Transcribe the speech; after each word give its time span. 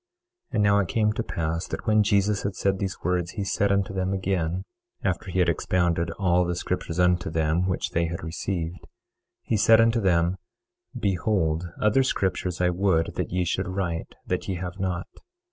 23:6 0.51 0.55
And 0.55 0.63
now 0.63 0.79
it 0.79 0.87
came 0.87 1.13
to 1.13 1.21
pass 1.21 1.67
that 1.67 1.85
when 1.85 2.01
Jesus 2.01 2.41
had 2.41 2.55
said 2.55 2.79
these 2.79 2.97
words 3.03 3.33
he 3.33 3.43
said 3.43 3.71
unto 3.71 3.93
them 3.93 4.13
again, 4.13 4.63
after 5.03 5.29
he 5.29 5.37
had 5.37 5.47
expounded 5.47 6.09
all 6.17 6.43
the 6.43 6.55
scriptures 6.55 6.97
unto 6.99 7.29
them 7.29 7.67
which 7.67 7.91
they 7.91 8.07
had 8.07 8.23
received, 8.23 8.87
he 9.43 9.55
said 9.57 9.79
unto 9.79 10.01
them: 10.01 10.37
Behold, 10.99 11.65
other 11.79 12.01
scriptures 12.01 12.59
I 12.59 12.71
would 12.71 13.13
that 13.13 13.29
ye 13.31 13.45
should 13.45 13.67
write, 13.67 14.15
that 14.25 14.47
ye 14.47 14.55
have 14.55 14.79
not. 14.79 15.05